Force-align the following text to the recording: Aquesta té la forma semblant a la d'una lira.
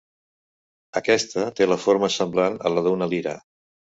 Aquesta 1.01 1.43
té 1.59 1.67
la 1.67 1.77
forma 1.83 2.09
semblant 2.15 2.57
a 2.71 2.75
la 2.77 2.87
d'una 2.87 3.11
lira. 3.15 3.37